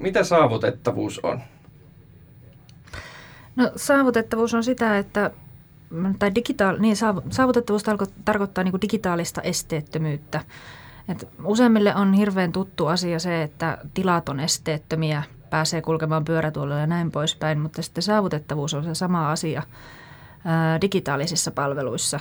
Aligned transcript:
mitä 0.00 0.24
saavutettavuus 0.24 1.20
on? 1.22 1.40
No 3.56 3.70
saavutettavuus 3.76 4.54
on 4.54 4.64
sitä, 4.64 4.98
että 4.98 5.30
tai 6.18 6.34
digitaal, 6.34 6.76
niin 6.78 6.96
saavutettavuus 7.30 7.82
tarko- 7.82 8.12
tarkoittaa 8.24 8.64
niin 8.64 8.72
kuin 8.72 8.80
digitaalista 8.80 9.42
esteettömyyttä. 9.42 10.40
Et 11.08 11.28
useimmille 11.44 11.94
on 11.94 12.12
hirveän 12.12 12.52
tuttu 12.52 12.86
asia 12.86 13.18
se, 13.18 13.42
että 13.42 13.78
tilat 13.94 14.28
on 14.28 14.40
esteettömiä, 14.40 15.22
pääsee 15.50 15.82
kulkemaan 15.82 16.24
pyörätuolilla 16.24 16.80
ja 16.80 16.86
näin 16.86 17.10
poispäin, 17.10 17.60
mutta 17.60 17.82
sitten 17.82 18.02
saavutettavuus 18.02 18.74
on 18.74 18.84
se 18.84 18.94
sama 18.94 19.30
asia 19.30 19.62
ää, 20.44 20.80
digitaalisissa 20.80 21.50
palveluissa. 21.50 22.20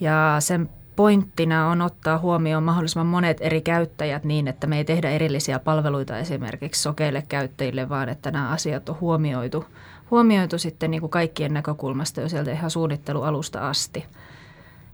Ja 0.00 0.36
sen 0.38 0.70
pointtina 1.00 1.68
on 1.68 1.82
ottaa 1.82 2.18
huomioon 2.18 2.62
mahdollisimman 2.62 3.06
monet 3.06 3.36
eri 3.40 3.60
käyttäjät 3.60 4.24
niin, 4.24 4.48
että 4.48 4.66
me 4.66 4.78
ei 4.78 4.84
tehdä 4.84 5.10
erillisiä 5.10 5.58
palveluita 5.58 6.18
esimerkiksi 6.18 6.82
sokeille 6.82 7.22
käyttäjille, 7.28 7.88
vaan 7.88 8.08
että 8.08 8.30
nämä 8.30 8.50
asiat 8.50 8.88
on 8.88 9.00
huomioitu, 9.00 9.64
huomioitu 10.10 10.58
sitten 10.58 10.90
niin 10.90 11.00
kuin 11.00 11.10
kaikkien 11.10 11.54
näkökulmasta 11.54 12.20
jo 12.20 12.28
sieltä 12.28 12.52
ihan 12.52 12.70
suunnittelualusta 12.70 13.68
asti. 13.68 14.04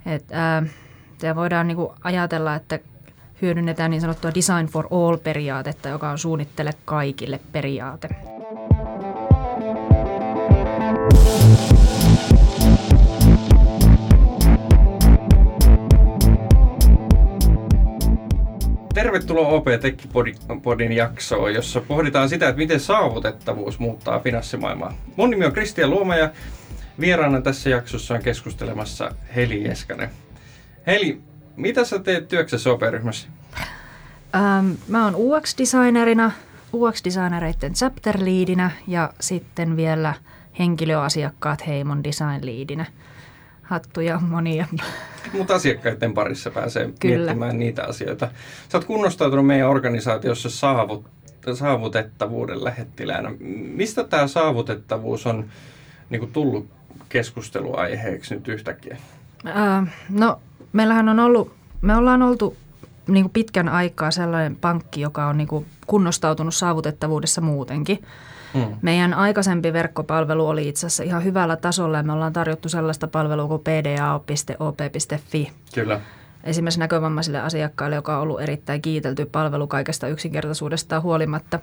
Et, 0.06 0.24
ää, 0.32 0.62
voidaan 1.34 1.68
niin 1.68 1.76
kuin 1.76 1.90
ajatella, 2.04 2.54
että 2.54 2.78
hyödynnetään 3.42 3.90
niin 3.90 4.00
sanottua 4.00 4.34
Design 4.34 4.66
for 4.66 4.86
All-periaatetta, 4.90 5.88
joka 5.88 6.10
on 6.10 6.18
suunnittele 6.18 6.72
kaikille 6.84 7.40
periaate. 7.52 8.08
Tervetuloa 18.96 19.48
OP 19.48 19.66
Tech-podin 19.80 20.92
jaksoon, 20.92 21.54
jossa 21.54 21.80
pohditaan 21.80 22.28
sitä, 22.28 22.48
että 22.48 22.58
miten 22.58 22.80
saavutettavuus 22.80 23.78
muuttaa 23.78 24.20
finanssimaailmaa. 24.20 24.92
Mun 25.16 25.30
nimi 25.30 25.44
on 25.44 25.52
Kristian 25.52 25.90
Luoma 25.90 26.16
ja 26.16 26.30
vieraana 27.00 27.40
tässä 27.40 27.70
jaksossa 27.70 28.14
on 28.14 28.22
keskustelemassa 28.22 29.10
Heli 29.36 29.68
Eskanen. 29.68 30.10
Heli, 30.86 31.20
mitä 31.56 31.84
sä 31.84 31.98
teet 31.98 32.28
työksessä 32.28 32.70
OP-ryhmässä? 32.70 33.28
Ähm, 34.34 34.70
mä 34.88 35.04
oon 35.04 35.14
UX-designerina, 35.14 36.32
UX-designereiden 36.72 37.72
chapter 37.72 38.18
leadinä 38.20 38.70
ja 38.86 39.12
sitten 39.20 39.76
vielä 39.76 40.14
henkilöasiakkaat 40.58 41.66
Heimon 41.66 42.04
design 42.04 42.46
leadinä. 42.46 42.86
Hattuja 43.62 44.20
monia. 44.20 44.66
Mutta 45.32 45.54
asiakkaiden 45.54 46.14
parissa 46.14 46.50
pääsee 46.50 46.90
Kyllä. 47.00 47.16
miettimään 47.16 47.58
niitä 47.58 47.84
asioita. 47.84 48.28
Sä 48.68 48.78
oot 48.78 48.84
kunnostautunut 48.84 49.46
meidän 49.46 49.68
organisaatiossa 49.68 50.50
saavut, 50.50 51.04
saavutettavuuden 51.54 52.64
lähettiläänä. 52.64 53.30
Mistä 53.74 54.04
tämä 54.04 54.26
saavutettavuus 54.26 55.26
on 55.26 55.44
niin 56.10 56.32
tullut 56.32 56.66
keskusteluaiheeksi 57.08 58.34
nyt 58.34 58.48
yhtäkkiä? 58.48 58.96
Äh, 59.46 59.88
no 60.08 60.40
meillähän 60.72 61.08
on 61.08 61.20
ollut, 61.20 61.52
me 61.80 61.96
ollaan 61.96 62.22
oltu 62.22 62.56
niin 63.08 63.24
kuin 63.24 63.32
pitkän 63.32 63.68
aikaa 63.68 64.10
sellainen 64.10 64.56
pankki, 64.56 65.00
joka 65.00 65.26
on 65.26 65.38
niin 65.38 65.48
kuin 65.48 65.66
kunnostautunut 65.86 66.54
saavutettavuudessa 66.54 67.40
muutenkin. 67.40 67.98
Hmm. 68.56 68.76
Meidän 68.82 69.14
aikaisempi 69.14 69.72
verkkopalvelu 69.72 70.48
oli 70.48 70.68
itse 70.68 70.86
asiassa 70.86 71.02
ihan 71.02 71.24
hyvällä 71.24 71.56
tasolla 71.56 71.96
ja 71.96 72.02
me 72.02 72.12
ollaan 72.12 72.32
tarjottu 72.32 72.68
sellaista 72.68 73.08
palvelua 73.08 73.48
kuin 73.48 73.62
pdao.op.fi. 73.62 75.52
Kyllä 75.74 76.00
esimerkiksi 76.46 76.80
näkövammaisille 76.80 77.40
asiakkaille, 77.40 77.96
joka 77.96 78.16
on 78.16 78.22
ollut 78.22 78.40
erittäin 78.40 78.82
kiitelty 78.82 79.26
palvelu 79.26 79.66
kaikesta 79.66 80.08
yksinkertaisuudestaan 80.08 81.02
huolimatta. 81.02 81.60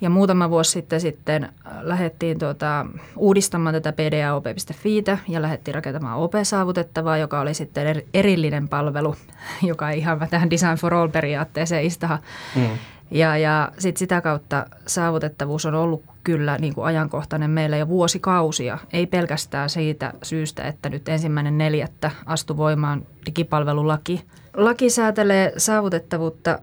Ja 0.00 0.10
muutama 0.10 0.50
vuosi 0.50 0.70
sitten 0.70 1.00
sitten 1.00 1.48
lähdettiin 1.80 2.38
tuota, 2.38 2.86
uudistamaan 3.16 3.74
tätä 3.74 3.92
pdaop.fiitä 3.92 5.18
ja 5.28 5.42
lähdettiin 5.42 5.74
rakentamaan 5.74 6.18
OP-saavutettavaa, 6.18 7.18
joka 7.18 7.40
oli 7.40 7.54
sitten 7.54 8.02
erillinen 8.14 8.68
palvelu, 8.68 9.16
joka 9.62 9.90
ei 9.90 9.98
ihan 9.98 10.28
tähän 10.30 10.50
Design 10.50 10.76
for 10.76 10.94
All-periaatteeseen 10.94 11.84
istaha. 11.84 12.18
Mm. 12.56 12.68
Ja, 13.10 13.36
ja 13.36 13.72
sitten 13.78 13.98
sitä 13.98 14.20
kautta 14.20 14.66
saavutettavuus 14.86 15.66
on 15.66 15.74
ollut 15.74 16.04
kyllä 16.24 16.58
niin 16.58 16.74
kuin 16.74 16.84
ajankohtainen 16.84 17.50
meillä 17.50 17.76
jo 17.76 17.88
vuosikausia. 17.88 18.78
Ei 18.92 19.06
pelkästään 19.06 19.70
siitä 19.70 20.12
syystä, 20.22 20.62
että 20.62 20.88
nyt 20.88 21.08
ensimmäinen 21.08 21.58
neljättä 21.58 22.10
astu 22.26 22.56
voimaan 22.56 23.06
digipalvelulaki. 23.26 24.24
Laki 24.54 24.90
säätelee 24.90 25.52
saavutettavuutta 25.56 26.58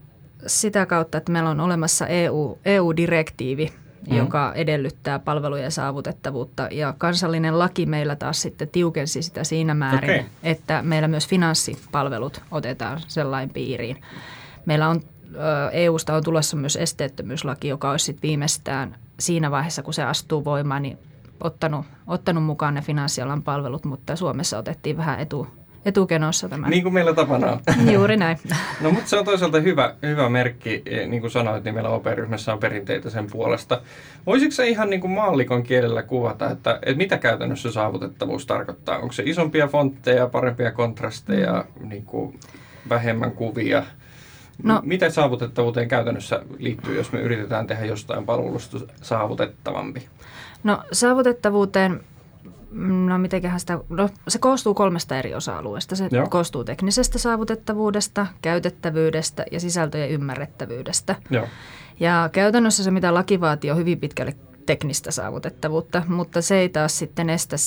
sitä 0.48 0.86
kautta, 0.86 1.18
että 1.18 1.32
meillä 1.32 1.50
on 1.50 1.60
olemassa 1.60 2.08
EU, 2.08 2.60
EU-direktiivi, 2.66 3.74
mm. 4.10 4.18
joka 4.18 4.54
edellyttää 4.56 5.20
palvelujen 5.20 5.72
saavutettavuutta. 5.72 6.68
Ja 6.72 6.94
kansallinen 6.98 7.60
laki 7.60 7.86
meillä 7.86 8.16
taas 8.16 8.42
sitten 8.42 8.68
tiukensi 8.68 9.22
sitä 9.22 9.44
siinä 9.44 9.74
määrin, 9.74 10.12
okay. 10.12 10.24
että 10.44 10.82
meillä 10.82 11.08
myös 11.08 11.28
finanssipalvelut 11.28 12.42
otetaan 12.52 13.02
sellainen 13.08 13.50
piiriin. 13.50 14.02
Meillä 14.66 14.90
on 14.90 15.02
EUsta 15.72 16.16
on 16.16 16.24
tulossa 16.24 16.58
myös 16.58 16.76
esteettömyyslaki, 16.76 17.68
joka 17.68 17.92
olisi 17.92 18.06
sitten 18.06 18.28
viimeistään 18.28 18.96
siinä 19.20 19.52
vaiheessa, 19.52 19.84
kun 19.84 19.94
se 19.94 20.04
astuu 20.04 20.46
voimaan, 20.46 20.82
niin 20.82 20.98
ottanut, 21.44 21.86
ottanut 22.08 22.44
mukaan 22.44 22.74
ne 22.74 22.82
finanssialan 22.82 23.44
palvelut, 23.44 23.86
mutta 23.86 24.16
Suomessa 24.16 24.58
otettiin 24.58 24.98
vähän 24.98 25.20
etu, 25.20 25.48
etukenossa 25.86 26.50
tämä. 26.50 26.70
Niin 26.70 26.84
kuin 26.84 26.94
meillä 26.94 27.14
tapana 27.14 27.52
on. 27.52 27.60
Juuri 27.94 28.18
näin. 28.18 28.38
No 28.82 28.92
mutta 28.92 29.10
se 29.10 29.20
on 29.20 29.26
toisaalta 29.26 29.60
hyvä, 29.60 29.96
hyvä 30.02 30.30
merkki, 30.30 30.82
e, 30.86 31.08
niin 31.08 31.22
kuin 31.22 31.32
sanoit, 31.32 31.64
niin 31.64 31.74
meillä 31.74 31.90
OP-ryhmässä 31.90 32.54
on 32.54 32.60
perinteitä 32.60 33.10
sen 33.10 33.28
puolesta. 33.32 33.82
Voisitko 34.26 34.52
se 34.52 34.68
ihan 34.68 34.90
niin 34.90 35.02
kuin 35.02 35.12
maallikon 35.12 35.64
kielellä 35.64 36.04
kuvata, 36.04 36.50
että, 36.50 36.80
että 36.82 36.98
mitä 36.98 37.18
käytännössä 37.18 37.72
saavutettavuus 37.72 38.46
tarkoittaa? 38.46 38.98
Onko 38.98 39.14
se 39.14 39.24
isompia 39.26 39.68
fontteja, 39.68 40.28
parempia 40.28 40.72
kontrasteja, 40.72 41.66
niin 41.80 42.06
kuin 42.06 42.40
vähemmän 42.90 43.32
kuvia– 43.32 43.84
No, 44.64 44.82
mitä 44.84 45.10
saavutettavuuteen 45.10 45.88
käytännössä 45.88 46.42
liittyy, 46.58 46.96
jos 46.96 47.12
me 47.12 47.22
yritetään 47.22 47.68
tehdä 47.68 47.86
jostain 47.86 48.26
palvelusta 48.26 48.80
saavutettavampi? 49.02 50.10
No 50.64 50.80
saavutettavuuteen, 50.92 52.04
no 53.08 53.18
mitenköhän 53.18 53.60
sitä, 53.60 53.80
no, 53.90 54.10
se 54.28 54.40
koostuu 54.40 54.74
kolmesta 54.74 55.18
eri 55.18 55.36
osa-alueesta. 55.36 55.96
Se 55.96 56.08
Joo. 56.12 56.28
koostuu 56.30 56.64
teknisestä 56.64 57.18
saavutettavuudesta, 57.18 58.28
käytettävyydestä 58.42 59.46
ja 59.52 59.60
sisältöjen 59.60 60.10
ymmärrettävyydestä. 60.10 61.16
Joo. 61.30 61.48
Ja 62.00 62.30
käytännössä 62.32 62.84
se, 62.84 62.92
mitä 62.92 63.14
laki 63.14 63.42
vaatii, 63.42 63.72
on 63.72 63.78
hyvin 63.78 64.00
pitkälle 64.00 64.36
teknistä 64.66 65.12
saavutettavuutta, 65.12 66.04
mutta 66.08 66.42
se 66.42 66.56
ei 66.56 66.70
taas 66.70 67.00
sitten 67.00 67.30
estä 67.30 67.58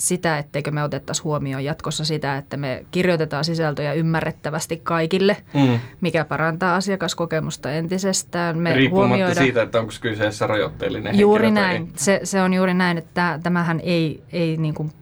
sitä, 0.00 0.38
etteikö 0.38 0.70
me 0.70 0.82
otettaisiin 0.82 1.24
huomioon 1.24 1.64
jatkossa 1.64 2.04
sitä, 2.04 2.36
että 2.36 2.56
me 2.56 2.86
kirjoitetaan 2.90 3.44
sisältöjä 3.44 3.92
ymmärrettävästi 3.92 4.80
kaikille, 4.82 5.36
mm. 5.54 5.80
mikä 6.00 6.24
parantaa 6.24 6.76
asiakaskokemusta 6.76 7.72
entisestään. 7.72 8.58
Me 8.58 8.74
Riippumatta 8.74 9.08
huomioida... 9.08 9.34
siitä, 9.40 9.62
että 9.62 9.80
onko 9.80 9.92
kyseessä 10.00 10.46
rajoitteellinen 10.46 11.18
Juuri 11.18 11.50
näin. 11.50 11.92
Se, 11.96 12.20
se 12.24 12.42
on 12.42 12.54
juuri 12.54 12.74
näin, 12.74 12.98
että 12.98 13.40
tämähän 13.42 13.80
ei, 13.80 14.22
ei 14.32 14.56
niin 14.56 14.74
kuin 14.74 14.92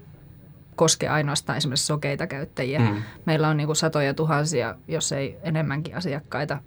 koske 0.77 1.09
ainoastaan 1.09 1.57
esimerkiksi 1.57 1.87
sokeita 1.87 2.27
käyttäjiä. 2.27 2.79
Mm. 2.79 3.03
Meillä 3.25 3.49
on 3.49 3.57
niin 3.57 3.67
kuin 3.67 3.77
satoja 3.77 4.15
tuhansia, 4.15 4.75
jos 4.89 5.13
ei 5.13 5.39
enemmänkin 5.43 5.97
asiakkaita 5.97 6.59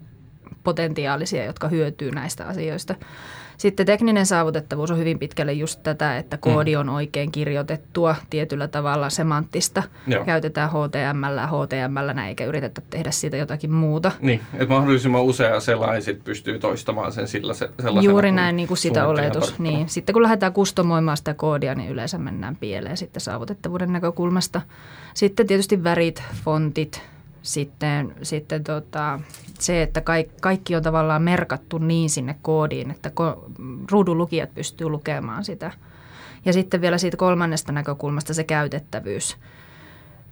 potentiaalisia, 0.64 1.46
jotka 1.46 1.68
hyötyy 1.68 2.12
näistä 2.12 2.46
asioista. 2.46 2.96
Sitten 3.62 3.86
tekninen 3.86 4.26
saavutettavuus 4.26 4.92
on 4.92 4.98
hyvin 4.98 5.20
pitkälle 5.20 5.54
just 5.54 5.84
tätä, 5.84 6.18
että 6.18 6.38
koodi 6.38 6.76
on 6.76 6.90
oikein 6.90 7.32
kirjoitettua 7.32 8.16
tietyllä 8.30 8.68
tavalla 8.68 9.10
semanttista. 9.10 9.84
Joo. 10.08 10.26
Käytetään 10.26 10.70
HTML, 10.70 11.40
HTML 11.48 12.28
eikä 12.28 12.46
yritetä 12.46 12.82
tehdä 12.90 13.12
siitä 13.12 13.38
jotakin 13.38 13.72
muuta. 13.72 14.12
Niin, 14.20 14.42
että 14.54 14.74
mahdollisimman 14.74 15.22
usea 15.22 15.60
selain 15.60 16.02
sit 16.02 16.24
pystyy 16.24 16.60
toistamaan 16.60 17.12
sen 17.12 17.28
sillä 17.28 17.54
se, 17.54 17.70
sellaisena. 17.82 18.12
Juuri 18.12 18.32
näin, 18.32 18.56
niin 18.56 18.68
kuin 18.68 18.78
sitä 18.78 19.08
oletus. 19.08 19.60
Niin. 19.60 19.90
Sitten 19.90 20.14
kun 20.14 20.24
lähdetään 20.24 20.54
kustomoimaan 20.54 21.18
sitä 21.18 21.34
koodia, 21.34 21.76
niin 21.76 21.90
yleensä 21.90 22.18
mennään 22.18 22.56
pieleen 22.56 22.98
sitten 22.98 23.22
saavutettavuuden 23.22 23.94
näkökulmasta. 23.94 24.62
Sitten 25.14 25.48
tietysti 25.48 25.84
värit, 25.84 26.24
fontit, 26.44 27.02
sitten, 27.42 28.16
sitten 28.22 28.64
tota, 28.64 29.20
se, 29.60 29.82
että 29.82 30.02
kaikki, 30.02 30.36
kaikki 30.42 30.76
on 30.76 30.84
tavallaan 30.84 31.22
merkattu 31.22 31.78
niin 31.78 32.10
sinne 32.10 32.36
koodiin, 32.42 32.92
että 32.92 33.10
ko, 33.10 33.46
ruudun 33.92 34.18
lukijat 34.18 34.54
pystyy 34.54 34.90
lukemaan 34.90 35.44
sitä. 35.44 35.72
Ja 36.46 36.54
sitten 36.54 36.82
vielä 36.82 36.98
siitä 36.98 37.18
kolmannesta 37.18 37.72
näkökulmasta 37.72 38.34
se 38.34 38.44
käytettävyys. 38.44 39.38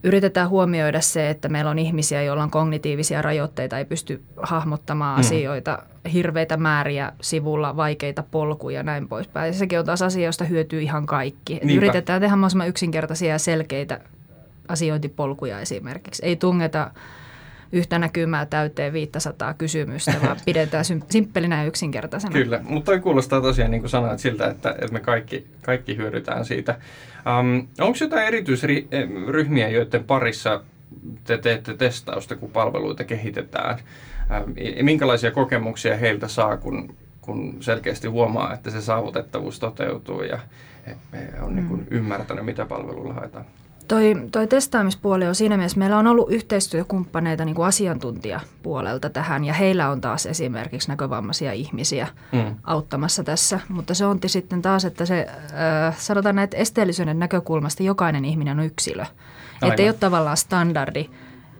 Yritetään 0.03 0.49
huomioida 0.49 1.01
se, 1.01 1.29
että 1.29 1.49
meillä 1.49 1.71
on 1.71 1.79
ihmisiä, 1.79 2.23
joilla 2.23 2.43
on 2.43 2.51
kognitiivisia 2.51 3.21
rajoitteita, 3.21 3.77
ei 3.77 3.85
pysty 3.85 4.23
hahmottamaan 4.41 5.17
mm. 5.17 5.19
asioita, 5.19 5.83
hirveitä 6.13 6.57
määriä 6.57 7.11
sivulla, 7.21 7.75
vaikeita 7.75 8.23
polkuja 8.31 8.79
ja 8.79 8.83
näin 8.83 9.07
poispäin. 9.07 9.47
Ja 9.47 9.53
sekin 9.53 9.79
on 9.79 9.85
taas 9.85 10.01
asia, 10.01 10.25
josta 10.25 10.45
hyötyy 10.45 10.81
ihan 10.81 11.05
kaikki. 11.05 11.59
Yritetään 11.75 12.21
tehdä 12.21 12.35
mahdollisimman 12.35 12.67
yksinkertaisia 12.67 13.29
ja 13.29 13.39
selkeitä 13.39 13.99
asiointipolkuja 14.69 15.59
esimerkiksi. 15.59 16.25
Ei 16.25 16.35
tungeta 16.35 16.91
yhtä 17.71 17.99
näkymää 17.99 18.45
täyteen 18.45 18.93
500 18.93 19.53
kysymystä, 19.53 20.13
vaan 20.23 20.37
pidetään 20.45 20.85
simppelinä 21.09 21.61
ja 21.61 21.67
yksinkertaisena. 21.67 22.33
Kyllä, 22.33 22.59
mutta 22.63 22.91
toi 22.91 22.99
kuulostaa 22.99 23.41
tosiaan 23.41 23.71
niin 23.71 23.81
kuin 23.81 23.89
sanoit 23.89 24.19
siltä, 24.19 24.47
että, 24.47 24.69
että 24.69 24.93
me 24.93 24.99
kaikki, 24.99 25.47
kaikki 25.61 25.97
hyödytään 25.97 26.45
siitä. 26.45 26.77
Um, 27.39 27.67
Onko 27.79 27.97
jotain 28.01 28.27
erityisryhmiä, 28.27 29.69
joiden 29.69 30.03
parissa 30.03 30.61
te 31.23 31.37
teette 31.37 31.73
testausta, 31.73 32.35
kun 32.35 32.51
palveluita 32.51 33.03
kehitetään? 33.03 33.79
Um, 34.43 34.53
minkälaisia 34.81 35.31
kokemuksia 35.31 35.97
heiltä 35.97 36.27
saa, 36.27 36.57
kun, 36.57 36.95
kun 37.21 37.57
selkeästi 37.59 38.07
huomaa, 38.07 38.53
että 38.53 38.69
se 38.69 38.81
saavutettavuus 38.81 39.59
toteutuu 39.59 40.21
ja 40.21 40.39
on 41.41 41.55
niin 41.55 41.67
kuin 41.67 41.79
mm. 41.79 41.87
ymmärtänyt, 41.91 42.45
mitä 42.45 42.65
palveluilla 42.65 43.13
haetaan? 43.13 43.45
Toi, 43.89 44.15
toi 44.31 44.47
testaamispuoli 44.47 45.27
on 45.27 45.35
siinä 45.35 45.57
mielessä, 45.57 45.79
meillä 45.79 45.97
on 45.97 46.07
ollut 46.07 46.31
yhteistyökumppaneita 46.31 47.45
niin 47.45 47.55
kuin 47.55 47.67
asiantuntijapuolelta 47.67 49.09
tähän 49.09 49.45
ja 49.45 49.53
heillä 49.53 49.89
on 49.89 50.01
taas 50.01 50.25
esimerkiksi 50.25 50.89
näkövammaisia 50.89 51.53
ihmisiä 51.53 52.07
mm. 52.31 52.55
auttamassa 52.63 53.23
tässä. 53.23 53.59
Mutta 53.69 53.93
se 53.93 54.05
on 54.05 54.19
sitten 54.25 54.61
taas, 54.61 54.85
että 54.85 55.05
se 55.05 55.27
äh, 55.29 55.97
sanotaan 55.97 56.35
näitä 56.35 56.57
esteellisyyden 56.57 57.19
näkökulmasta 57.19 57.83
jokainen 57.83 58.25
ihminen 58.25 58.59
on 58.59 58.65
yksilö. 58.65 59.05
Että 59.61 59.81
ei 59.81 59.89
ole 59.89 59.95
tavallaan 59.99 60.37
standardi 60.37 61.09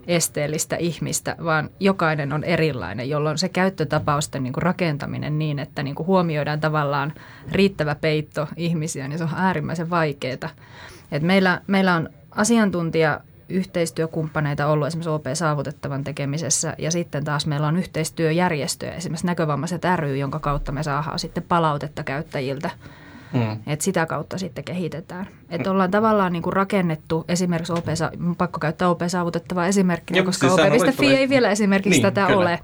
esteellistä 0.08 0.76
ihmistä, 0.76 1.36
vaan 1.44 1.70
jokainen 1.80 2.34
on 2.34 2.44
erilainen, 2.44 3.10
jolloin 3.10 3.38
se 3.38 3.50
käyttötapausten 3.50 4.44
niin 4.44 4.54
kuin 4.54 4.64
rakentaminen 4.64 5.40
niin, 5.40 5.60
että 5.60 5.84
niin 5.84 5.96
kuin 5.96 6.08
huomioidaan 6.08 6.60
tavallaan 6.60 7.14
riittävä 7.52 7.96
peitto 7.96 8.48
ihmisiä, 8.58 9.08
niin 9.08 9.18
se 9.18 9.24
on 9.24 9.30
äärimmäisen 9.36 9.90
vaikeaa. 9.90 10.50
Et 11.12 11.24
meillä, 11.24 11.62
meillä 11.68 11.96
on 11.96 12.10
asiantuntija 12.32 13.20
yhteistyökumppaneita 13.50 14.68
ollut 14.68 14.88
esimerkiksi 14.88 15.10
OP-saavutettavan 15.10 16.04
tekemisessä 16.04 16.76
ja 16.78 16.92
sitten 16.92 17.24
taas 17.24 17.46
meillä 17.46 17.68
on 17.68 17.78
yhteistyöjärjestöjä, 17.78 18.94
esimerkiksi 18.94 19.26
näkövammaiset 19.26 19.82
ry, 19.96 20.18
jonka 20.18 20.40
kautta 20.40 20.72
me 20.72 20.84
saadaan 20.84 21.20
sitten 21.20 21.44
palautetta 21.44 22.04
käyttäjiltä. 22.04 22.70
Mm. 23.34 23.58
Et 23.68 23.82
sitä 23.82 24.06
kautta 24.06 24.38
sitten 24.38 24.64
kehitetään. 24.64 25.28
Et 25.50 25.66
mm. 25.66 25.72
ollaan 25.72 25.92
tavallaan 25.92 26.34
niinku 26.34 26.52
rakennettu 26.52 27.26
esimerkiksi 27.28 27.74
OP, 27.74 27.86
pakko 28.38 28.60
käyttää 28.60 28.90
OP-saavutettavaa 28.90 29.68
esimerkkinä, 29.68 30.24
koska 30.24 30.48
siis 30.50 30.60
OP.fi 30.60 31.16
ei 31.16 31.30
vielä 31.30 31.52
esimerkiksi 31.52 32.02
niin, 32.02 32.14
tätä 32.14 32.28
kyllä. 32.28 32.40
ole. 32.40 32.60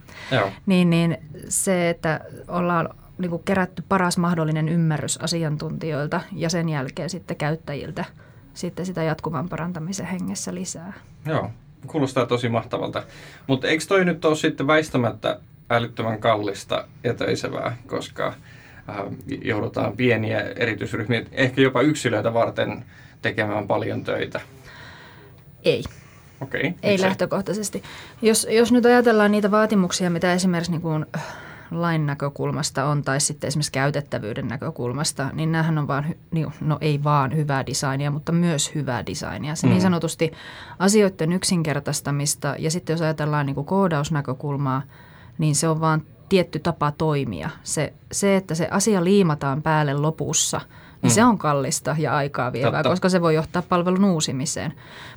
Niin, 0.65 0.89
niin 0.89 1.17
se, 1.49 1.89
että 1.89 2.19
ollaan 2.47 2.89
niinku 3.17 3.37
kerätty 3.37 3.83
paras 3.89 4.17
mahdollinen 4.17 4.69
ymmärrys 4.69 5.17
asiantuntijoilta 5.17 6.21
ja 6.31 6.49
sen 6.49 6.69
jälkeen 6.69 7.09
sitten 7.09 7.37
käyttäjiltä– 7.37 8.05
sitten 8.55 8.85
sitä 8.85 9.03
jatkuvan 9.03 9.49
parantamisen 9.49 10.05
hengessä 10.05 10.53
lisää. 10.53 10.93
Joo, 11.25 11.51
kuulostaa 11.87 12.25
tosi 12.25 12.49
mahtavalta. 12.49 13.03
Mutta 13.47 13.67
eikö 13.67 13.83
toi 13.87 14.05
nyt 14.05 14.25
ole 14.25 14.35
sitten 14.35 14.67
väistämättä 14.67 15.39
älyttömän 15.69 16.19
kallista 16.19 16.87
ja 17.03 17.13
töisevää, 17.13 17.77
koska 17.87 18.27
äh, 18.27 18.95
joudutaan 19.41 19.97
pieniä 19.97 20.41
erityisryhmiä, 20.41 21.25
ehkä 21.31 21.61
jopa 21.61 21.81
yksilöitä 21.81 22.33
varten 22.33 22.85
tekemään 23.21 23.67
paljon 23.67 24.03
töitä? 24.03 24.41
Ei. 25.63 25.83
Okay, 26.41 26.73
Ei 26.83 27.01
lähtökohtaisesti. 27.01 27.83
Jos, 28.21 28.47
jos 28.49 28.71
nyt 28.71 28.85
ajatellaan 28.85 29.31
niitä 29.31 29.51
vaatimuksia, 29.51 30.09
mitä 30.09 30.33
esimerkiksi 30.33 30.71
niin 30.71 30.81
kuin 30.81 31.05
lain 31.71 32.05
näkökulmasta 32.05 32.85
on 32.85 33.01
tai 33.01 33.21
sitten 33.21 33.47
esimerkiksi 33.47 33.71
käytettävyyden 33.71 34.47
näkökulmasta, 34.47 35.29
niin 35.33 35.51
näähän 35.51 35.77
on 35.77 35.87
vaan, 35.87 36.05
niin, 36.31 36.47
no 36.61 36.77
ei 36.81 37.03
vaan 37.03 37.35
hyvää 37.35 37.65
designia, 37.65 38.11
mutta 38.11 38.31
myös 38.31 38.75
hyvää 38.75 39.05
designia. 39.05 39.55
Se 39.55 39.67
mm. 39.67 39.71
niin 39.71 39.81
sanotusti 39.81 40.31
asioiden 40.79 41.33
yksinkertaistamista 41.33 42.55
ja 42.59 42.71
sitten 42.71 42.93
jos 42.93 43.01
ajatellaan 43.01 43.45
niin 43.45 43.55
kuin 43.55 43.65
koodausnäkökulmaa, 43.65 44.81
niin 45.37 45.55
se 45.55 45.67
on 45.67 45.81
vaan 45.81 46.01
tietty 46.29 46.59
tapa 46.59 46.91
toimia. 46.91 47.49
Se, 47.63 47.93
se, 48.11 48.35
että 48.35 48.55
se 48.55 48.67
asia 48.71 49.03
liimataan 49.03 49.61
päälle 49.61 49.93
lopussa– 49.93 50.61
niin 51.05 51.11
mm. 51.11 51.15
se 51.15 51.23
on 51.23 51.37
kallista 51.37 51.95
ja 51.99 52.15
aikaa 52.15 52.53
vievää, 52.53 52.71
Totta. 52.71 52.89
koska 52.89 53.09
se 53.09 53.21
voi 53.21 53.35
johtaa 53.35 53.61
palvelun 53.61 54.05
uusimiseen. 54.05 54.73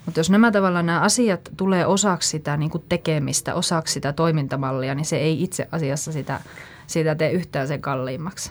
Mutta 0.06 0.20
jos 0.20 0.31
nämä 0.31 0.52
tavallaan 0.52 0.87
nämä 0.87 1.00
asiat 1.00 1.40
tulee 1.56 1.87
osaksi 1.87 2.28
sitä 2.28 2.56
niin 2.56 2.70
kuin 2.70 2.84
tekemistä, 2.88 3.55
osaksi 3.55 3.94
sitä 3.94 4.12
toimintamallia, 4.12 4.94
niin 4.94 5.05
se 5.05 5.16
ei 5.16 5.43
itse 5.43 5.69
asiassa 5.72 6.12
sitä, 6.12 6.40
sitä 6.87 7.14
tee 7.14 7.31
yhtään 7.31 7.69
sen 7.69 7.81
kalliimmaksi. 7.81 8.50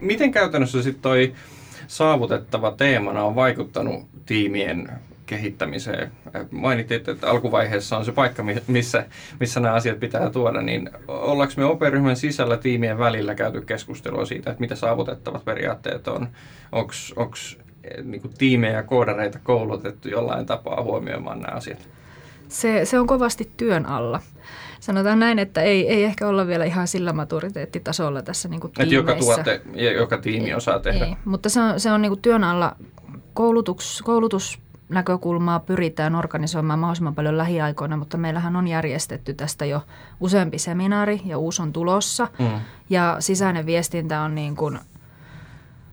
Miten 0.00 0.32
käytännössä 0.32 0.82
sitten 0.82 1.02
toi 1.02 1.34
saavutettava 1.86 2.70
teemana 2.70 3.24
on 3.24 3.34
vaikuttanut 3.34 4.08
tiimien 4.26 4.88
kehittämiseen. 5.26 6.10
Mainitit, 6.50 7.08
että 7.08 7.30
alkuvaiheessa 7.30 7.96
on 7.96 8.04
se 8.04 8.12
paikka, 8.12 8.44
missä, 8.66 9.06
missä 9.40 9.60
nämä 9.60 9.74
asiat 9.74 10.00
pitää 10.00 10.30
tuoda, 10.30 10.62
niin 10.62 10.90
ollaanko 11.08 11.54
me 11.56 11.64
operyhmän 11.64 12.16
sisällä 12.16 12.56
tiimien 12.56 12.98
välillä 12.98 13.34
käyty 13.34 13.60
keskustelua 13.60 14.24
siitä, 14.24 14.50
että 14.50 14.60
mitä 14.60 14.74
saavutettavat 14.74 15.44
periaatteet 15.44 16.08
on? 16.08 16.28
Onko 16.72 17.34
niin 18.04 18.22
tiimejä 18.38 18.76
ja 18.76 18.82
koodareita 18.82 19.38
koulutettu 19.42 20.08
jollain 20.08 20.46
tapaa 20.46 20.82
huomioimaan 20.82 21.40
nämä 21.40 21.56
asiat? 21.56 21.88
Se, 22.48 22.84
se 22.84 22.98
on 22.98 23.06
kovasti 23.06 23.50
työn 23.56 23.86
alla. 23.86 24.20
Sanotaan 24.80 25.18
näin, 25.18 25.38
että 25.38 25.62
ei, 25.62 25.88
ei 25.88 26.04
ehkä 26.04 26.28
olla 26.28 26.46
vielä 26.46 26.64
ihan 26.64 26.88
sillä 26.88 27.12
maturiteettitasolla 27.12 28.22
tässä 28.22 28.48
niin 28.48 28.60
Että 28.66 28.94
joka 28.94 29.14
tuote 29.14 29.60
joka 29.96 30.18
tiimi 30.18 30.54
osaa 30.54 30.78
tehdä. 30.78 31.04
Ei, 31.04 31.16
mutta 31.24 31.48
se 31.48 31.60
on, 31.60 31.80
se 31.80 31.90
on 31.90 32.02
niin 32.02 32.20
työn 32.22 32.44
alla 32.44 32.76
koulutus, 33.34 34.02
koulutus 34.04 34.58
näkökulmaa 34.88 35.60
pyritään 35.60 36.14
organisoimaan 36.14 36.78
mahdollisimman 36.78 37.14
paljon 37.14 37.38
lähiaikoina, 37.38 37.96
mutta 37.96 38.16
meillähän 38.16 38.56
on 38.56 38.68
järjestetty 38.68 39.34
tästä 39.34 39.64
jo 39.64 39.82
useampi 40.20 40.58
seminaari 40.58 41.20
ja 41.24 41.38
uusi 41.38 41.62
on 41.62 41.72
tulossa. 41.72 42.28
Mm. 42.38 42.60
Ja 42.90 43.16
sisäinen 43.20 43.66
viestintä 43.66 44.20
on 44.20 44.34
niin 44.34 44.56
kuin 44.56 44.78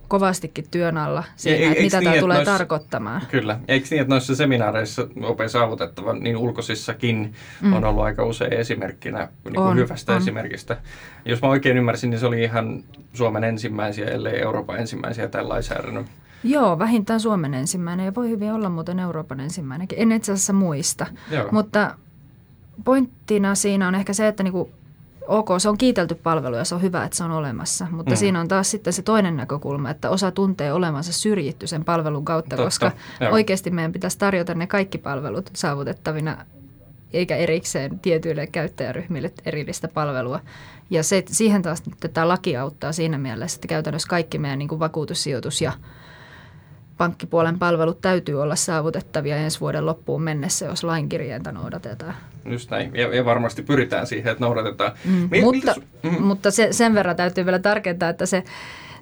kovastikin 0.08 0.66
työn 0.72 0.98
alla 0.98 1.24
siinä, 1.36 1.66
e, 1.66 1.70
mitä 1.70 2.00
niin, 2.00 2.10
tämä 2.10 2.20
tulee 2.20 2.38
noissa, 2.38 2.52
tarkoittamaan. 2.52 3.22
Kyllä. 3.32 3.60
Eikö 3.68 3.88
niin, 3.92 4.02
että 4.02 4.14
noissa 4.14 4.36
seminaareissa 4.36 5.08
OP 5.22 5.40
saavutettava, 5.48 6.14
niin 6.14 6.38
ulkoisissakin 6.38 7.34
mm. 7.62 7.74
on 7.74 7.84
ollut 7.84 8.04
aika 8.04 8.26
usein 8.26 8.54
esimerkkinä 8.54 9.20
niin 9.20 9.54
kuin 9.56 9.58
on, 9.58 9.78
hyvästä 9.78 10.12
on. 10.12 10.18
esimerkistä. 10.18 10.78
Jos 11.26 11.42
mä 11.42 11.48
oikein 11.48 11.78
ymmärsin, 11.78 12.10
niin 12.10 12.20
se 12.20 12.26
oli 12.26 12.44
ihan 12.44 12.84
Suomen 13.14 13.44
ensimmäisiä, 13.44 14.06
ellei 14.06 14.42
Euroopan 14.42 14.80
ensimmäisiä 14.80 15.28
tämän 15.28 15.50
lainsäädännön 15.50 16.06
Joo, 16.44 16.80
vähintään 16.80 17.20
Suomen 17.20 17.54
ensimmäinen 17.54 18.06
ja 18.06 18.16
voi 18.16 18.30
hyvin 18.30 18.54
olla 18.54 18.70
muuten 18.70 19.00
Euroopan 19.00 19.40
ensimmäinenkin. 19.40 20.00
En 20.02 20.12
itse 20.12 20.32
asiassa 20.32 20.54
muista. 20.54 21.06
Joo. 21.32 21.50
Mutta 21.52 21.96
pointtina 22.84 23.56
siinä 23.56 23.88
on 23.88 23.96
ehkä 23.96 24.14
se, 24.14 24.28
että 24.28 24.44
niinku, 24.44 24.72
ok, 25.28 25.50
se 25.58 25.70
on 25.70 25.78
kiitelty 25.78 26.16
palvelu 26.16 26.56
ja 26.56 26.64
se 26.64 26.76
on 26.76 26.82
hyvä, 26.82 27.04
että 27.04 27.18
se 27.18 27.24
on 27.24 27.32
olemassa. 27.32 27.88
Mutta 27.92 28.12
mm. 28.12 28.18
siinä 28.18 28.40
on 28.40 28.48
taas 28.48 28.72
sitten 28.72 28.94
se 28.94 29.02
toinen 29.02 29.38
näkökulma, 29.38 29.90
että 29.90 30.10
osa 30.10 30.32
tuntee 30.32 30.74
olevansa 30.74 31.14
syrjitty 31.14 31.68
sen 31.68 31.86
palvelun 31.86 32.26
kautta, 32.26 32.50
Totta, 32.50 32.64
koska 32.64 32.92
joo. 33.22 33.34
oikeasti 33.34 33.72
meidän 33.72 33.92
pitäisi 33.92 34.18
tarjota 34.18 34.54
ne 34.54 34.68
kaikki 34.68 34.98
palvelut 34.98 35.50
saavutettavina 35.54 36.46
eikä 37.14 37.36
erikseen 37.36 38.00
tietyille 38.00 38.48
käyttäjäryhmille 38.48 39.32
erillistä 39.46 39.88
palvelua. 39.88 40.40
Ja 40.90 41.04
se, 41.04 41.24
siihen 41.28 41.62
taas 41.62 41.84
tämä 42.14 42.28
laki 42.28 42.58
auttaa 42.58 42.92
siinä 42.92 43.18
mielessä, 43.18 43.58
että 43.58 43.68
käytännössä 43.68 44.08
kaikki 44.08 44.38
meidän 44.38 44.60
niin 44.60 44.70
kuin 44.70 44.80
vakuutussijoitus 44.80 45.62
ja 45.62 45.72
pankkipuolen 46.98 47.60
palvelut 47.60 48.02
täytyy 48.02 48.42
olla 48.42 48.56
saavutettavia 48.56 49.38
ensi 49.38 49.60
vuoden 49.60 49.86
loppuun 49.86 50.22
mennessä, 50.22 50.66
jos 50.66 50.84
lainkirjainta 50.84 51.52
noudatetaan. 51.52 52.16
Just 52.46 52.72
näin, 52.72 52.96
ja, 52.96 53.16
ja 53.16 53.26
varmasti 53.26 53.62
pyritään 53.62 54.08
siihen, 54.08 54.32
että 54.32 54.44
noudatetaan. 54.44 54.92
Mm. 55.06 55.28
Mi- 55.32 55.42
mutta 55.42 55.76
mm. 56.04 56.22
mutta 56.22 56.52
se, 56.52 56.68
sen 56.72 56.94
verran 56.94 57.16
täytyy 57.16 57.46
vielä 57.46 57.60
tarkentaa, 57.60 58.10
että 58.10 58.26
se, 58.26 58.44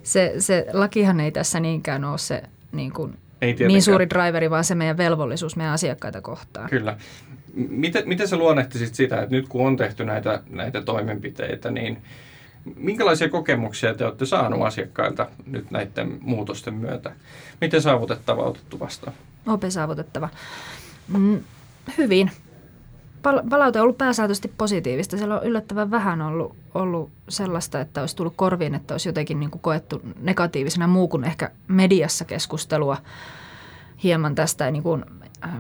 se, 0.04 0.34
se 0.38 0.66
lakihan 0.74 1.20
ei 1.20 1.32
tässä 1.32 1.60
niinkään 1.60 2.06
ole 2.06 2.18
se 2.18 2.44
niin, 2.72 2.94
kuin, 2.94 3.18
ei 3.42 3.56
niin 3.68 3.82
suuri 3.82 4.10
driveri, 4.10 4.50
vaan 4.50 4.64
se 4.64 4.76
meidän 4.76 4.98
velvollisuus 4.98 5.56
meidän 5.56 5.74
asiakkaita 5.74 6.22
kohtaan. 6.22 6.70
Kyllä. 6.70 6.98
Miten, 7.54 8.04
miten 8.06 8.28
sä 8.28 8.38
luonnehtisit 8.38 8.96
sitä, 8.96 9.22
että 9.22 9.36
nyt 9.36 9.48
kun 9.48 9.68
on 9.68 9.78
tehty 9.78 10.06
näitä, 10.06 10.44
näitä 10.50 10.82
toimenpiteitä, 10.82 11.72
niin– 11.72 11.98
Minkälaisia 12.76 13.30
kokemuksia 13.30 13.94
te 13.94 14.06
olette 14.06 14.26
saaneet 14.26 14.62
asiakkailta 14.62 15.28
nyt 15.46 15.72
näiden 15.72 16.18
muutosten 16.22 16.74
myötä? 16.74 17.12
Miten 17.62 17.82
saavutettava 17.82 18.44
otettu 18.44 18.80
vastaan? 18.80 19.14
OP 19.48 19.64
saavutettava. 19.70 20.30
Mm, 21.08 21.40
hyvin. 21.98 22.32
Pal- 23.24 23.44
palaute 23.50 23.80
on 23.80 23.84
ollut 23.84 23.98
pääsääntöisesti 23.98 24.54
positiivista. 24.58 25.18
Siellä 25.18 25.40
on 25.40 25.46
yllättävän 25.46 25.92
vähän 25.92 26.22
ollut, 26.22 26.56
ollut 26.74 27.10
sellaista, 27.30 27.82
että 27.82 28.02
olisi 28.02 28.16
tullut 28.16 28.34
korviin, 28.36 28.76
että 28.76 28.94
olisi 28.94 29.10
jotenkin 29.10 29.40
niin 29.40 29.52
kuin 29.52 29.62
koettu 29.62 30.02
negatiivisena 30.22 30.88
muu 30.88 31.08
kuin 31.08 31.24
ehkä 31.24 31.52
mediassa 31.68 32.26
keskustelua 32.26 32.98
hieman 34.04 34.36
tästä 34.36 34.72
niin 34.72 34.84
kuin, 34.84 35.06
äh, 35.46 35.52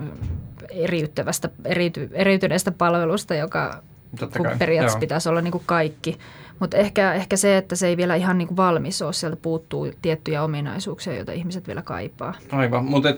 eriyttävästä, 0.69 1.49
eriyty, 1.65 2.09
eriytyneestä 2.13 2.71
palvelusta, 2.71 3.35
joka 3.35 3.83
Totta 4.19 4.39
kai, 4.39 4.57
periaatteessa 4.57 4.97
joo. 4.97 4.99
pitäisi 4.99 5.29
olla 5.29 5.41
niin 5.41 5.51
kuin 5.51 5.63
kaikki. 5.65 6.17
Mutta 6.61 6.77
ehkä, 6.77 7.13
ehkä 7.13 7.37
se, 7.37 7.57
että 7.57 7.75
se 7.75 7.87
ei 7.87 7.97
vielä 7.97 8.15
ihan 8.15 8.37
niin 8.37 8.47
kuin 8.47 8.57
valmis 8.57 9.01
ole, 9.01 9.13
sieltä 9.13 9.37
puuttuu 9.41 9.91
tiettyjä 10.01 10.43
ominaisuuksia, 10.43 11.15
joita 11.15 11.31
ihmiset 11.31 11.67
vielä 11.67 11.81
kaipaa. 11.81 12.33
Aivan, 12.51 12.85
mutta 12.85 13.09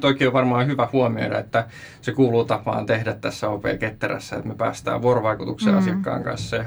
toki 0.00 0.26
on 0.26 0.32
varmaan 0.32 0.66
hyvä 0.66 0.88
huomioida, 0.92 1.38
että 1.38 1.66
se 2.00 2.12
kuuluu 2.12 2.44
tapaan 2.44 2.86
tehdä 2.86 3.14
tässä 3.14 3.48
OP-ketterässä, 3.48 4.36
että 4.36 4.48
me 4.48 4.54
päästään 4.54 5.02
vuorovaikutukseen 5.02 5.74
mm. 5.74 5.78
asiakkaan 5.78 6.22
kanssa. 6.22 6.56
Ja, 6.56 6.64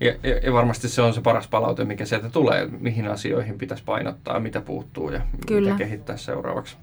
ja, 0.00 0.14
ja, 0.22 0.38
ja 0.38 0.52
varmasti 0.52 0.88
se 0.88 1.02
on 1.02 1.14
se 1.14 1.20
paras 1.20 1.48
palaute, 1.48 1.84
mikä 1.84 2.04
sieltä 2.04 2.30
tulee, 2.30 2.68
mihin 2.78 3.08
asioihin 3.08 3.58
pitäisi 3.58 3.84
painottaa, 3.84 4.40
mitä 4.40 4.60
puuttuu 4.60 5.10
ja 5.10 5.20
Kyllä. 5.46 5.72
mitä 5.72 5.84
kehittää 5.84 6.16
seuraavaksi. 6.16 6.76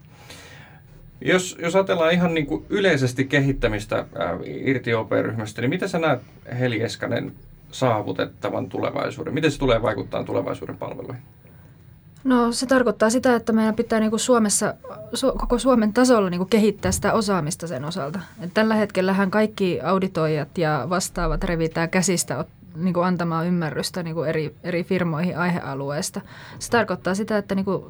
Jos, 1.21 1.57
jos 1.61 1.75
ajatellaan 1.75 2.13
ihan 2.13 2.33
niin 2.33 2.45
kuin 2.45 2.65
yleisesti 2.69 3.25
kehittämistä 3.25 3.95
ää, 3.95 4.37
irti 4.45 4.93
OP-ryhmästä, 4.93 5.61
niin 5.61 5.69
mitä 5.69 5.87
sä 5.87 5.99
näet 5.99 6.21
Heli 6.59 6.81
Eskanen 6.81 7.33
saavutettavan 7.71 8.69
tulevaisuuden? 8.69 9.33
Miten 9.33 9.51
se 9.51 9.59
tulee 9.59 9.81
vaikuttaa 9.81 10.23
tulevaisuuden 10.23 10.77
palveluihin? 10.77 11.21
No 12.23 12.51
se 12.51 12.65
tarkoittaa 12.65 13.09
sitä, 13.09 13.35
että 13.35 13.53
meidän 13.53 13.75
pitää 13.75 13.99
niin 13.99 14.09
kuin 14.09 14.19
Suomessa, 14.19 14.73
su, 15.13 15.31
koko 15.31 15.59
Suomen 15.59 15.93
tasolla 15.93 16.29
niin 16.29 16.39
kuin 16.39 16.49
kehittää 16.49 16.91
sitä 16.91 17.13
osaamista 17.13 17.67
sen 17.67 17.85
osalta. 17.85 18.19
Et 18.41 18.53
tällä 18.53 18.75
hetkellähän 18.75 19.31
kaikki 19.31 19.81
auditoijat 19.81 20.57
ja 20.57 20.87
vastaavat 20.89 21.43
revitään 21.43 21.89
käsistä 21.89 22.45
niin 22.75 22.93
kuin 22.93 23.05
antamaan 23.05 23.47
ymmärrystä 23.47 24.03
niin 24.03 24.15
kuin 24.15 24.29
eri, 24.29 24.55
eri 24.63 24.83
firmoihin 24.83 25.37
aihealueesta. 25.37 26.21
Se 26.59 26.71
tarkoittaa 26.71 27.15
sitä, 27.15 27.37
että 27.37 27.55
niin 27.55 27.65
kuin 27.65 27.83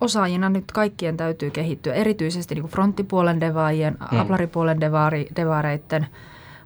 osaajina 0.00 0.48
nyt 0.48 0.72
kaikkien 0.72 1.16
täytyy 1.16 1.50
kehittyä, 1.50 1.94
erityisesti 1.94 2.54
niin 2.54 2.62
kuin 2.62 2.72
fronttipuolen 2.72 3.40
devaajien, 3.40 3.96
Mm. 4.12 4.20
aplaripuolen 4.20 4.80
devaari, 4.80 5.28
devareitten, 5.36 6.06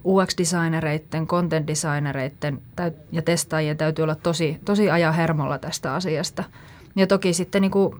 UX-designereitten, 0.05 1.27
content-designereitten 1.27 2.61
täyt- 2.75 3.07
ja 3.11 3.21
testaajien 3.21 3.77
täytyy 3.77 4.03
olla 4.03 4.15
tosi, 4.15 4.57
tosi 4.65 4.91
ajan 4.91 5.13
hermolla 5.13 5.57
tästä 5.57 5.93
asiasta. 5.93 6.43
Ja 6.95 7.07
toki 7.07 7.33
sitten 7.33 7.61
niin 7.61 7.71
kuin 7.71 7.95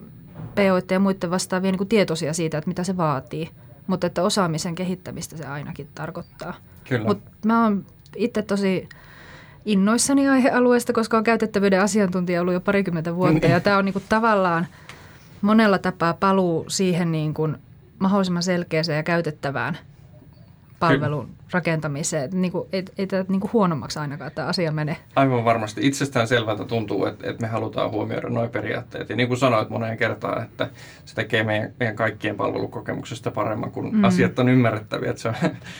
POIT 0.55 0.91
ja 0.91 0.99
muiden 0.99 1.31
vastaavia 1.31 1.71
niin 1.71 1.77
kuin 1.77 1.87
tietoisia 1.87 2.33
siitä, 2.33 2.57
että 2.57 2.67
mitä 2.67 2.83
se 2.83 2.97
vaatii. 2.97 3.49
Mutta 3.87 4.07
että 4.07 4.23
osaamisen 4.23 4.75
kehittämistä 4.75 5.37
se 5.37 5.45
ainakin 5.45 5.87
tarkoittaa. 5.95 6.53
Kyllä. 6.89 7.05
Mutta 7.05 7.31
mä 7.45 7.63
oon 7.63 7.85
itse 8.15 8.41
tosi 8.41 8.89
innoissani 9.65 10.29
aihealueesta, 10.29 10.93
koska 10.93 11.17
on 11.17 11.23
käytettävyyden 11.23 11.81
asiantuntija 11.81 12.41
ollut 12.41 12.53
jo 12.53 12.61
parikymmentä 12.61 13.15
vuotta. 13.15 13.47
Ja 13.47 13.59
tämä 13.59 13.77
on 13.77 13.85
niinku 13.85 14.01
tavallaan 14.09 14.67
monella 15.41 15.77
tapaa 15.77 16.13
paluu 16.13 16.65
siihen 16.67 17.11
niinku 17.11 17.49
mahdollisimman 17.99 18.43
selkeäseen 18.43 18.97
ja 18.97 19.03
käytettävään 19.03 19.77
palvelun 20.89 21.29
rakentamiseen. 21.51 22.23
Et 22.23 22.33
Niinku, 22.33 22.67
ei, 22.71 22.85
ei 22.97 23.07
tämä 23.07 23.25
niinku 23.27 23.49
huonommaksi 23.53 23.99
ainakaan 23.99 24.31
tämä 24.35 24.47
asia 24.47 24.71
mene. 24.71 24.97
Aivan 25.15 25.45
varmasti. 25.45 25.87
Itsestään 25.87 26.27
selvältä 26.27 26.65
tuntuu, 26.65 27.05
että, 27.05 27.29
että 27.29 27.41
me 27.41 27.47
halutaan 27.47 27.91
huomioida 27.91 28.29
nuo 28.29 28.47
periaatteet. 28.47 29.09
Ja 29.09 29.15
niin 29.15 29.27
kuin 29.27 29.37
sanoit 29.37 29.69
moneen 29.69 29.97
kertaan, 29.97 30.43
että 30.43 30.69
se 31.05 31.15
tekee 31.15 31.43
meidän, 31.43 31.73
meidän 31.79 31.95
kaikkien 31.95 32.35
palvelukokemuksesta 32.35 33.31
paremman, 33.31 33.71
kun 33.71 33.95
mm. 33.95 34.03
asiat 34.03 34.39
on 34.39 34.49
ymmärrettäviä. 34.49 35.09
Että 35.09 35.21
se 35.21 35.27
on 35.27 35.35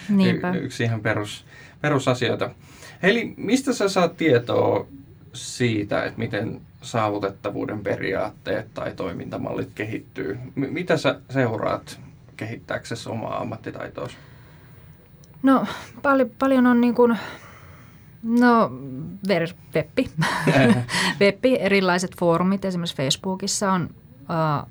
Niinpä. 0.18 0.52
y- 0.52 0.58
yksi 0.58 0.84
ihan 0.84 1.02
perus, 1.02 1.46
perusasioita. 1.82 2.50
Eli 3.04 3.34
mistä 3.38 3.74
sä 3.74 3.90
saat 3.90 4.18
tietoa 4.18 4.88
siitä, 5.34 6.04
että 6.04 6.20
miten 6.20 6.62
saavutettavuuden 6.82 7.80
periaatteet 7.84 8.74
tai 8.74 8.94
toimintamallit 8.96 9.70
kehittyy? 9.76 10.40
M- 10.56 10.74
mitä 10.74 10.98
sä 10.98 11.20
seuraat 11.30 12.00
kehittääksesi 12.38 13.10
omaa 13.10 13.42
ammattitaitoa? 13.42 14.08
No 15.44 15.66
pal- 16.02 16.30
paljon 16.40 16.68
on 16.68 16.82
niin 16.82 16.96
kuin, 16.96 17.18
no 18.24 18.72
ver- 19.28 19.56
webbi. 19.76 20.10
webbi, 21.22 21.58
erilaiset 21.60 22.12
foorumit, 22.20 22.66
esimerkiksi 22.66 22.96
Facebookissa 22.96 23.72
on 23.72 23.90
uh, 24.22 24.70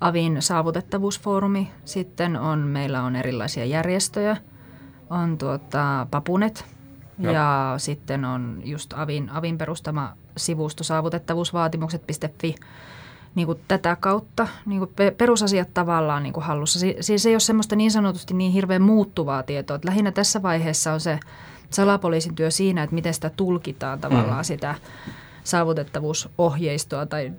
Avin 0.00 0.42
saavutettavuusfoorumi, 0.42 1.70
sitten 1.84 2.36
on, 2.36 2.58
meillä 2.58 3.02
on 3.02 3.16
erilaisia 3.16 3.64
järjestöjä, 3.64 4.36
on 5.10 5.38
tuota, 5.38 6.06
Papunet 6.10 6.64
Joo. 7.18 7.32
ja 7.32 7.74
sitten 7.76 8.24
on 8.24 8.60
just 8.64 8.92
Avin, 8.96 9.30
Avin 9.30 9.58
perustama 9.58 10.12
sivusto 10.36 10.84
saavutettavuusvaatimukset.fi. 10.84 12.54
Niin 13.34 13.46
kuin 13.46 13.60
tätä 13.68 13.96
kautta 14.00 14.48
niin 14.66 14.78
kuin 14.78 14.90
pe- 14.96 15.10
perusasiat 15.10 15.68
tavallaan 15.74 16.22
niin 16.22 16.32
kuin 16.32 16.44
hallussa. 16.44 16.78
Si- 16.78 16.96
Siis 17.00 17.26
ei 17.26 17.32
ole 17.34 17.40
semmoista 17.40 17.76
niin 17.76 17.90
sanotusti 17.90 18.34
niin 18.34 18.52
hirveän 18.52 18.82
muuttuvaa 18.82 19.42
tietoa. 19.42 19.74
Että 19.76 19.88
lähinnä 19.88 20.10
tässä 20.12 20.42
vaiheessa 20.42 20.92
on 20.92 21.00
se 21.00 21.18
salapoliisin 21.70 22.34
työ 22.34 22.50
siinä, 22.50 22.82
että 22.82 22.94
miten 22.94 23.14
sitä 23.14 23.30
tulkitaan 23.30 23.98
tavallaan 24.00 24.38
Mm. 24.40 24.44
sitä 24.44 24.74
saavutettavuusohjeistoa 25.44 27.06
tai. 27.06 27.32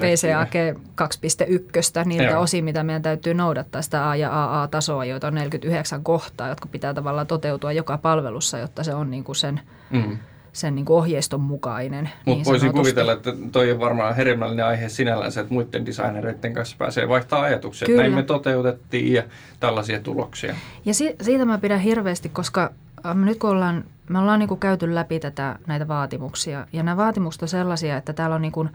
VCAG 0.00 0.52
2.1 0.94 2.04
niiltä 2.08 2.30
Joo. 2.30 2.42
osin, 2.42 2.64
mitä 2.64 2.82
meidän 2.82 3.02
täytyy 3.02 3.34
noudattaa 3.34 3.82
sitä 3.82 4.08
A- 4.10 4.16
ja 4.16 4.44
AA-tasoa, 4.44 5.04
joita 5.04 5.26
on 5.26 5.34
49 5.34 6.04
kohtaa, 6.04 6.48
jotka 6.48 6.66
pitää 6.68 6.94
tavallaan 6.94 7.26
toteutua 7.26 7.72
joka 7.72 7.98
palvelussa, 7.98 8.58
jotta 8.58 8.84
se 8.84 8.94
on 8.94 9.10
niin 9.10 9.24
kuin 9.24 9.36
sen, 9.36 9.60
Mm. 9.90 10.18
Sen 10.54 10.74
niin 10.74 10.84
kuin 10.84 10.96
ohjeiston 10.96 11.40
mukainen. 11.40 12.04
Mutta 12.04 12.24
niin 12.24 12.44
voisin 12.44 12.60
sanotusti. 12.60 12.80
kuvitella, 12.80 13.12
että 13.12 13.32
toi 13.52 13.72
on 13.72 13.80
varmaan 13.80 14.16
hedelmällinen 14.16 14.66
aihe 14.66 14.88
sinällänsä, 14.88 15.40
että 15.40 15.54
muiden 15.54 15.86
designereiden 15.86 16.54
kanssa 16.54 16.76
pääsee 16.78 17.08
vaihtaa 17.08 17.42
ajatuksia. 17.42 17.86
Kyllä. 17.86 18.02
näin 18.02 18.14
me 18.14 18.22
toteutettiin 18.22 19.12
ja 19.12 19.22
tällaisia 19.60 20.00
tuloksia. 20.00 20.54
Ja 20.84 20.94
si- 20.94 21.16
siitä 21.22 21.44
mä 21.44 21.58
pidän 21.58 21.80
hirveästi, 21.80 22.28
koska 22.28 22.70
nyt 23.14 23.38
kun 23.38 23.50
ollaan, 23.50 23.84
me 24.08 24.18
ollaan 24.18 24.38
niin 24.38 24.48
kuin 24.48 24.60
käyty 24.60 24.94
läpi 24.94 25.20
tätä, 25.20 25.58
näitä 25.66 25.88
vaatimuksia, 25.88 26.66
ja 26.72 26.82
nämä 26.82 26.96
vaatimukset 26.96 27.42
on 27.42 27.48
sellaisia, 27.48 27.96
että 27.96 28.12
täällä 28.12 28.36
on 28.36 28.42
niin 28.42 28.52
kuin, 28.52 28.68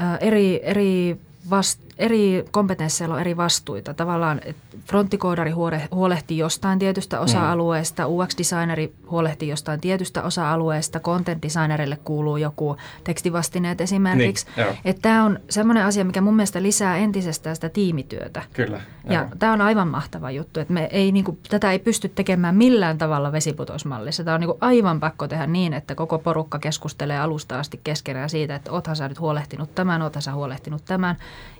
ä, 0.00 0.16
eri, 0.16 0.60
eri, 0.62 1.16
vast, 1.50 1.80
eri 1.98 2.44
kompetensseilla 2.50 3.14
on 3.14 3.20
eri 3.20 3.36
vastuita. 3.36 3.94
Tavallaan 3.94 4.40
fronttikoodari 4.86 5.50
huolehtii 5.90 6.38
jostain 6.38 6.78
tietystä 6.78 7.20
osa-alueesta, 7.20 8.06
UX-designeri 8.06 8.92
huolehtii 9.10 9.48
jostain 9.48 9.80
tietystä 9.80 10.22
osa-alueesta, 10.22 11.00
content-designerille 11.00 11.96
kuuluu 12.04 12.36
joku 12.36 12.76
tekstivastineet 13.04 13.80
esimerkiksi. 13.80 14.46
Niin, 14.84 15.00
tämä 15.02 15.24
on 15.24 15.38
semmoinen 15.50 15.84
asia, 15.84 16.04
mikä 16.04 16.20
mun 16.20 16.36
mielestä 16.36 16.62
lisää 16.62 16.96
entisestään 16.96 17.56
sitä 17.56 17.68
tiimityötä. 17.68 18.42
Kyllä. 18.52 18.80
Ja 19.08 19.28
tämä 19.38 19.52
on 19.52 19.60
aivan 19.60 19.88
mahtava 19.88 20.30
juttu, 20.30 20.60
että 20.60 20.72
me 20.72 20.88
ei, 20.92 21.12
niinku, 21.12 21.38
tätä 21.48 21.72
ei 21.72 21.78
pysty 21.78 22.08
tekemään 22.08 22.54
millään 22.54 22.98
tavalla 22.98 23.32
vesiputousmallissa. 23.32 24.24
Tämä 24.24 24.34
on 24.34 24.40
niinku 24.40 24.58
aivan 24.60 25.00
pakko 25.00 25.28
tehdä 25.28 25.46
niin, 25.46 25.72
että 25.72 25.94
koko 25.94 26.18
porukka 26.18 26.58
keskustelee 26.58 27.18
alusta 27.18 27.58
asti 27.58 27.80
keskenään 27.84 28.30
siitä, 28.30 28.54
että 28.54 28.72
oothan 28.72 28.96
sä 28.96 29.08
nyt 29.08 29.20
huolehtinut 29.20 29.74
tämän, 29.74 30.02
oothan 30.02 30.22
sä 30.22 30.32
huolehtinut 30.32 30.84
tämän. 30.84 31.16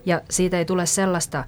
Ja 0.06 0.20
siitä 0.30 0.58
ei 0.58 0.64
tule 0.64 0.86
sellaista, 0.86 1.44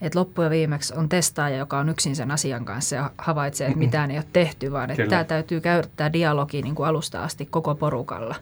että 0.00 0.18
loppujen 0.18 0.50
viimeksi 0.50 0.94
on 0.94 1.08
testaaja, 1.08 1.56
joka 1.56 1.78
on 1.78 1.88
yksin 1.88 2.16
sen 2.16 2.30
asian 2.30 2.64
kanssa 2.64 2.96
ja 2.96 3.10
havaitsee, 3.18 3.66
että 3.66 3.78
mitään 3.78 4.10
ei 4.10 4.18
ole 4.18 4.26
tehty, 4.32 4.72
vaan 4.72 4.90
että 4.90 5.02
Kyllä. 5.02 5.10
tämä 5.10 5.24
täytyy 5.24 5.60
käydä 5.60 5.88
tämä 5.96 6.12
dialogi 6.12 6.62
niin 6.62 6.74
kuin 6.74 6.88
alusta 6.88 7.24
asti 7.24 7.46
koko 7.46 7.74
porukalla. 7.74 8.34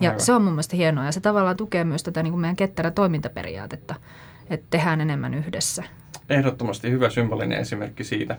Ja 0.00 0.10
Aivan. 0.10 0.20
se 0.20 0.32
on 0.32 0.42
mun 0.42 0.52
mielestä 0.52 0.76
hienoa 0.76 1.04
ja 1.04 1.12
se 1.12 1.20
tavallaan 1.20 1.56
tukee 1.56 1.84
myös 1.84 2.02
tätä 2.02 2.22
niin 2.22 2.32
kuin 2.32 2.40
meidän 2.40 2.56
ketterä 2.56 2.90
toimintaperiaatetta, 2.90 3.94
että 4.50 4.66
tehdään 4.70 5.00
enemmän 5.00 5.34
yhdessä. 5.34 5.82
Ehdottomasti 6.30 6.90
hyvä 6.90 7.10
symbolinen 7.10 7.58
esimerkki 7.58 8.04
siitä. 8.04 8.36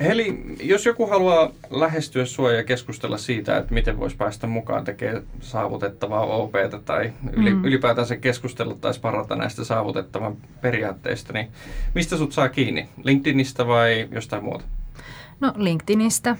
Eli 0.00 0.44
jos 0.62 0.86
joku 0.86 1.06
haluaa 1.06 1.50
lähestyä 1.70 2.24
sua 2.24 2.52
ja 2.52 2.64
keskustella 2.64 3.18
siitä, 3.18 3.56
että 3.56 3.74
miten 3.74 3.98
voisi 3.98 4.16
päästä 4.16 4.46
mukaan 4.46 4.84
tekemään 4.84 5.22
saavutettavaa 5.40 6.20
OPtä 6.26 6.78
tai 6.84 7.12
yli, 7.32 7.54
Mm. 7.54 7.64
ylipäätänsä 7.64 8.16
keskustella 8.16 8.74
tai 8.74 8.94
sparata 8.94 9.36
näistä 9.36 9.64
saavutettavan 9.64 10.36
periaatteista, 10.60 11.32
niin 11.32 11.48
mistä 11.94 12.16
sut 12.16 12.32
saa 12.32 12.48
kiinni? 12.48 12.88
LinkedInistä 13.04 13.66
vai 13.66 14.08
jostain 14.10 14.44
muuta? 14.44 14.64
No 15.40 15.52
LinkedInistä 15.56 16.36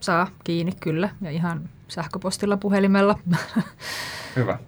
saa 0.00 0.30
kiinni 0.44 0.72
kyllä 0.80 1.08
ja 1.20 1.30
ihan 1.30 1.68
sähköpostilla 1.88 2.56
puhelimella. 2.56 3.18
Hyvä. 4.36 4.58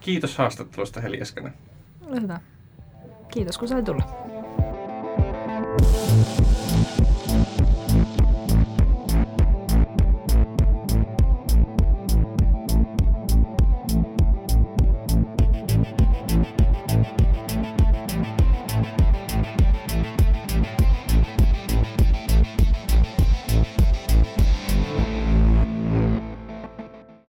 Kiitos 0.00 0.38
haastattelusta 0.38 1.00
Heli 1.00 1.20
Eskanen. 1.20 1.52
Ole 2.06 2.20
hyvä. 2.20 2.40
Kiitos 3.34 3.58
kun 3.58 3.68
sai 3.68 3.82
tulla. 3.82 4.02
Thank 6.04 6.53